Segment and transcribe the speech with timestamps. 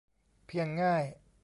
[0.47, 1.03] เพียงง่าย